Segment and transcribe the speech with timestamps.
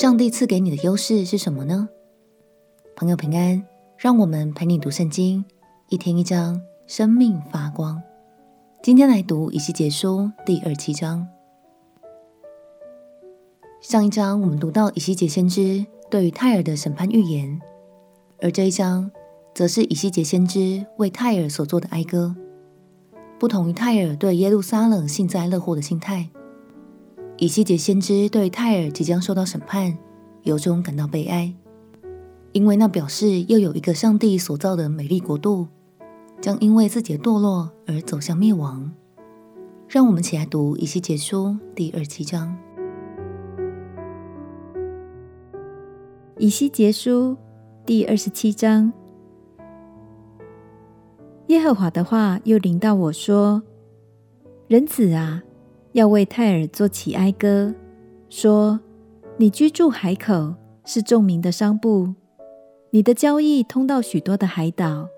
[0.00, 1.86] 上帝赐给你的优势是什么呢？
[2.96, 3.62] 朋友平安，
[3.98, 5.44] 让我们陪你读圣经，
[5.90, 8.02] 一天一章，生命发光。
[8.82, 11.28] 今天来读以西结书第二七章。
[13.82, 17.60] 上一章我们读到以西结先知对于泰尔的审判预言，
[18.40, 19.10] 而这一章
[19.54, 22.34] 则是以西结先知为泰尔所做的哀歌。
[23.38, 26.30] 不同于泰尔对耶路撒冷幸灾乐祸的心态，
[27.40, 29.96] 以西结先知对泰尔即将受到审判，
[30.42, 31.54] 由衷感到悲哀，
[32.52, 35.66] 因为那表示又有一个上帝所造的美丽国度，
[36.38, 38.92] 将因为自己的堕落而走向灭亡。
[39.88, 42.54] 让我们起来读以西结书第二十七章。
[46.36, 47.38] 以西结书
[47.86, 48.92] 第二十七章。
[51.46, 53.62] 耶和华的话又临到我说
[54.68, 55.42] ：“人子啊，
[55.92, 57.74] 要为泰尔作起哀歌，
[58.28, 58.78] 说：
[59.36, 62.14] 你居住海口，是众民的商埠，
[62.90, 65.08] 你的交易通到许多的海岛。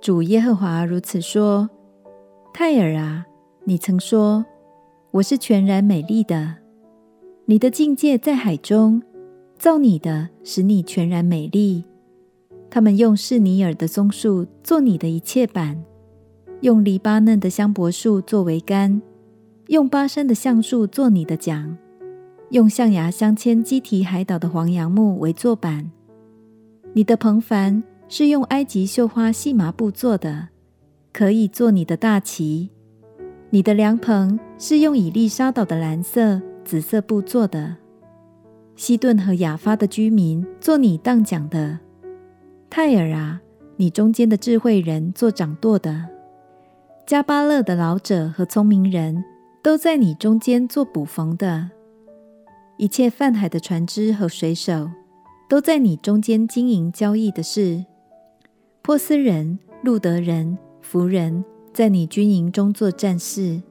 [0.00, 1.70] 主耶和华如此说：
[2.52, 3.26] 泰尔啊，
[3.62, 4.44] 你曾说
[5.12, 6.56] 我是全然美丽的，
[7.44, 9.00] 你的境界在海中，
[9.56, 11.84] 造你的使你全然美丽。”
[12.68, 15.84] 他们用示尼尔的棕树做你的一切板，
[16.62, 19.00] 用黎巴嫩的香柏树作为杆，
[19.68, 21.74] 用巴山的橡树做你的桨，
[22.50, 25.90] 用象牙镶嵌基提海岛的黄杨木为坐板。
[26.92, 30.48] 你的篷帆是用埃及绣花细麻布做的，
[31.14, 32.68] 可以做你的大旗。
[33.48, 37.76] 你的凉棚是用以利沙岛的蓝色、紫色布做的。
[38.76, 41.78] 西顿和亚发的居民做你当讲的。
[42.68, 43.40] 泰尔啊，
[43.76, 46.04] 你中间的智慧人做掌舵的；
[47.06, 49.24] 加巴勒的老者和聪明人
[49.64, 51.70] 都在你中间做捕缝的；
[52.76, 54.90] 一切泛海的船只和水手
[55.48, 57.82] 都在你中间经营交易的事。
[58.82, 61.42] 波斯人、路德人、弗人
[61.72, 63.62] 在你军营中做战士，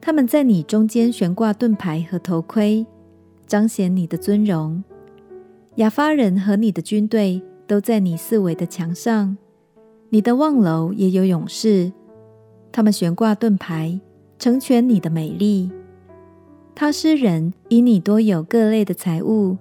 [0.00, 2.86] 他们在你中间悬挂盾牌和头盔，
[3.46, 4.82] 彰显你的尊荣。
[5.74, 7.42] 亚发人和你的军队。
[7.66, 9.36] 都在你四围的墙上，
[10.08, 11.92] 你的望楼也有勇士，
[12.72, 14.00] 他们悬挂盾牌，
[14.40, 15.70] 成全你的美丽。
[16.74, 19.58] 他施人以你多有各类的财物，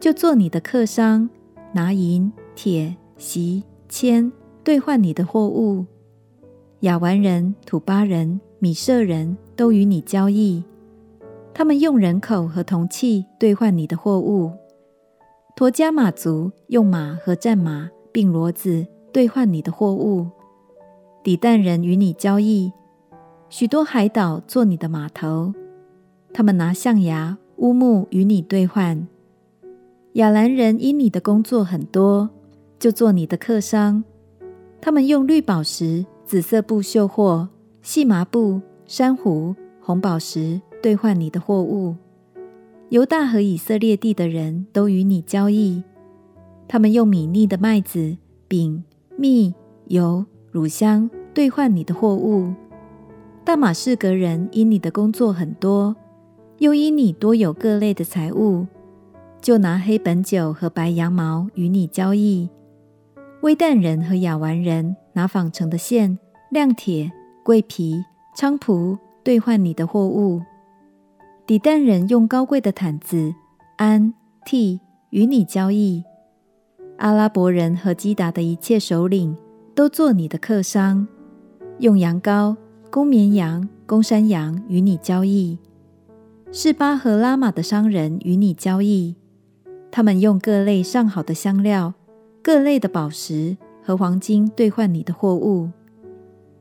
[0.00, 1.30] 就做你的客商，
[1.72, 4.32] 拿银、铁、锡、铅
[4.64, 5.86] 兑换你的货物。
[6.80, 10.64] 亚完人、土巴人、米舍人都与你交易，
[11.54, 14.50] 他们用人口和铜器兑换你的货物。
[15.54, 20.26] 陀迦玛族用马和战马并骡子兑换你的货物，
[21.22, 22.72] 底但人与你交易，
[23.48, 25.54] 许多海岛做你的码头，
[26.32, 29.06] 他们拿象牙、乌木与你兑换。
[30.14, 32.28] 亚兰人因你的工作很多，
[32.78, 34.02] 就做你的客商，
[34.80, 37.48] 他们用绿宝石、紫色布绣货、
[37.82, 41.94] 细麻布、珊瑚、红宝石兑换你的货物。
[42.88, 45.84] 犹大和以色列地的人都与你交易，
[46.66, 48.16] 他们用米粒的麦子、
[48.48, 48.82] 饼、
[49.16, 49.54] 蜜、
[49.86, 52.52] 油、乳香兑换你的货物。
[53.46, 55.94] 大马士革人因你的工作很多，
[56.58, 58.66] 又因你多有各类的财物，
[59.40, 62.50] 就拿黑本酒和白羊毛与你交易。
[63.42, 66.18] 威但人和亚完人拿纺成的线、
[66.50, 67.12] 亮铁、
[67.44, 68.02] 桂皮、
[68.36, 70.42] 菖蒲兑换你的货物。
[71.46, 73.32] 底但人用高贵的毯子、
[73.78, 74.12] 桉、
[74.44, 74.80] 涤
[75.10, 76.02] 与你交易，
[76.96, 79.36] 阿拉伯人和基达的一切首领
[79.72, 81.06] 都做你的客商，
[81.78, 82.56] 用羊羔、
[82.96, 85.58] 公绵羊、公山羊与你交易。
[86.50, 89.14] 示巴和拉玛的商人与你交易，
[89.90, 91.92] 他们用各类上好的香料、
[92.42, 95.68] 各类的宝石和黄金兑换你的货物。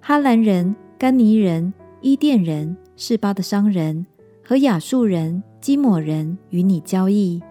[0.01, 4.05] 哈兰人、甘尼人、伊甸人、示巴的商人。
[4.43, 7.41] 和亚述人、基抹人与你交易，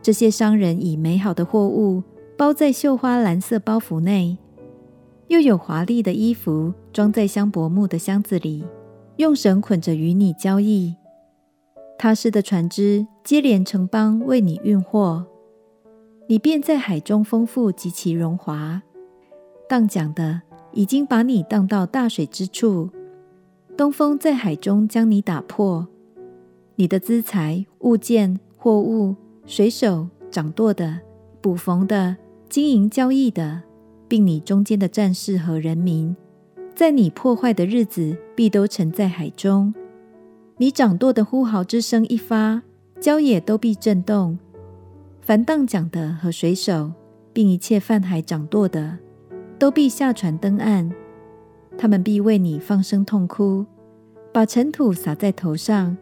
[0.00, 2.04] 这些商人以美好的货物
[2.38, 4.38] 包在绣花蓝色包袱内，
[5.30, 8.64] 又有华丽的衣服装在香柏木的箱子里，
[9.14, 10.96] 用绳捆着与你交易。
[11.96, 15.24] 他施的船只接连城邦为你运货，
[16.26, 18.82] 你便在海中丰富极其荣华。
[19.68, 20.42] 当讲的
[20.72, 22.90] 已经把你当到大水之处。
[23.76, 25.86] 东风在海中将你打破，
[26.74, 29.14] 你的资财、物件、货物、
[29.46, 30.98] 水手、掌舵的、
[31.40, 32.16] 捕缝的、
[32.48, 33.62] 经营交易的，
[34.10, 36.16] 并你中间的战士和人民，
[36.74, 39.72] 在你破坏的日子，必都沉在海中。
[40.56, 42.60] 你掌舵的呼号之声一发，
[43.00, 44.36] 郊野都必震动；
[45.20, 46.90] 凡荡桨的和水手，
[47.32, 48.98] 并一切泛海掌舵的，
[49.60, 50.90] 都必下船登岸。
[51.78, 53.64] 他们必为你放声痛哭，
[54.32, 55.96] 把尘土撒在头上，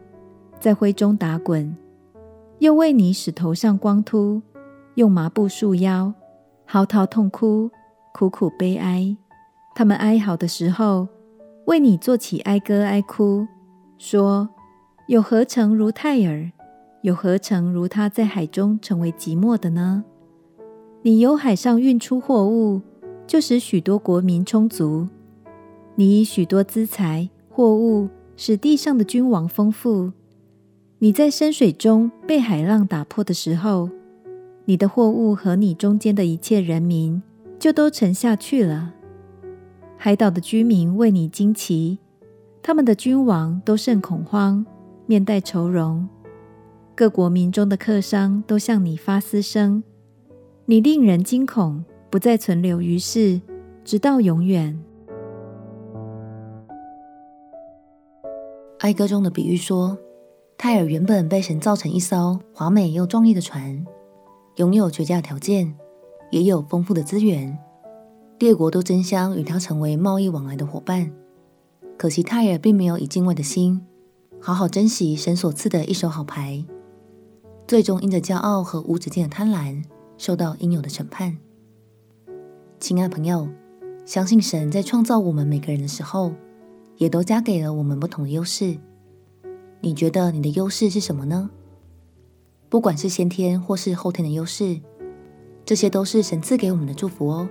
[0.59, 1.77] 在灰中打滚，
[2.57, 4.41] 又为你使头上光秃，
[4.95, 6.11] 用麻布束腰，
[6.65, 7.69] 嚎啕痛哭，
[8.13, 9.15] 苦苦悲哀。
[9.75, 11.07] 他们哀嚎的时候，
[11.65, 13.47] 为你作起哀歌哀哭，
[13.97, 14.49] 说：
[15.07, 16.51] 有何成如泰尔？
[17.01, 20.03] 有何成如他在海中成为寂寞的呢？
[21.01, 22.81] 你由海上运出货物，
[23.25, 25.07] 就使许多国民充足。
[25.95, 30.11] 你以许多资财货物，使地上的君王丰富。
[30.97, 33.89] 你在深水中被海浪打破的时候，
[34.65, 37.23] 你的货物和你中间的一切人民
[37.59, 38.93] 就都沉下去了。
[39.97, 41.99] 海岛的居民为你惊奇，
[42.63, 44.65] 他们的君王都甚恐慌，
[45.05, 46.07] 面带愁容。
[46.95, 49.83] 各国民中的客商都向你发嘶声。
[50.65, 53.41] 你令人惊恐，不再存留于世，
[53.83, 54.79] 直到永远。
[58.79, 59.97] 哀歌中的比喻说，
[60.57, 63.85] 泰尔原本被神造成一艘华美又壮丽的船，
[64.55, 65.75] 拥有绝佳条件，
[66.29, 67.57] 也有丰富的资源，
[68.39, 71.11] 列国都争相与他成为贸易往来的伙伴。
[71.97, 73.85] 可惜泰尔并没有以敬畏的心，
[74.39, 76.63] 好好珍惜神所赐的一手好牌，
[77.67, 79.83] 最终因着骄傲和无止境的贪婪。
[80.19, 81.37] 受到应有的审判。
[82.77, 83.47] 亲爱朋友，
[84.05, 86.33] 相信神在创造我们每个人的时候，
[86.97, 88.77] 也都加给了我们不同的优势。
[89.79, 91.49] 你觉得你的优势是什么呢？
[92.67, 94.81] 不管是先天或是后天的优势，
[95.69, 97.47] 这些都是神赐给我们的祝福哦。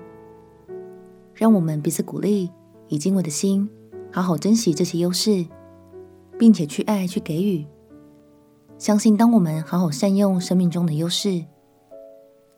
[1.34, 2.50] 让我们彼此鼓励，
[2.88, 3.70] 以敬畏的心，
[4.10, 5.46] 好好珍惜这些优势，
[6.36, 7.64] 并且去爱、去给予。
[8.76, 11.44] 相信当我们好好善用生命中的优势，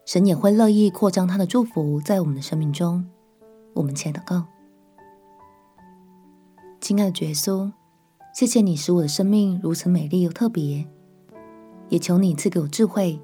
[0.07, 3.07] 神也会乐意扩张他的祝福在我们的生命中。
[3.75, 4.47] 我们且祷告，
[6.81, 7.71] 亲爱的耶稣，
[8.35, 10.89] 谢谢你使我的生命如此美丽又特别，
[11.91, 13.21] 也求你赐给我智慧，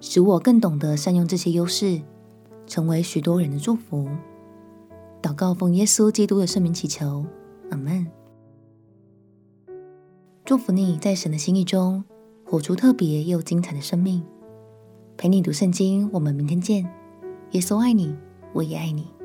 [0.00, 2.00] 使我更懂得善用这些优势，
[2.66, 4.08] 成为许多人的祝福。
[5.22, 7.24] 祷告奉耶稣基督的圣名祈求，
[7.70, 8.06] 阿门。
[10.44, 12.04] 祝福你在神的心意中
[12.44, 14.22] 活出特别又精彩的生命。
[15.16, 16.84] 陪你读圣经，我们明天见。
[17.52, 18.14] 耶稣爱你，
[18.52, 19.15] 我也爱你。